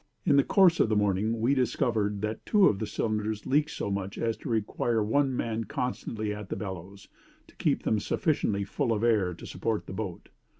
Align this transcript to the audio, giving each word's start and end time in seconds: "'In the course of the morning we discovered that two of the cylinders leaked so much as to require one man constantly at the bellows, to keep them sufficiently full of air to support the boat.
"'In 0.25 0.35
the 0.35 0.43
course 0.43 0.79
of 0.79 0.89
the 0.89 0.95
morning 0.95 1.39
we 1.39 1.53
discovered 1.53 2.21
that 2.23 2.43
two 2.43 2.65
of 2.67 2.79
the 2.79 2.87
cylinders 2.87 3.45
leaked 3.45 3.69
so 3.69 3.91
much 3.91 4.17
as 4.17 4.35
to 4.37 4.49
require 4.49 5.03
one 5.03 5.37
man 5.37 5.65
constantly 5.65 6.33
at 6.33 6.49
the 6.49 6.55
bellows, 6.55 7.07
to 7.45 7.55
keep 7.57 7.83
them 7.83 7.99
sufficiently 7.99 8.63
full 8.63 8.93
of 8.93 9.03
air 9.03 9.35
to 9.35 9.45
support 9.45 9.85
the 9.85 9.93
boat. 9.93 10.29